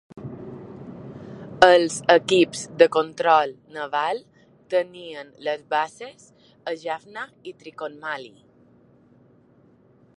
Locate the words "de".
2.79-2.87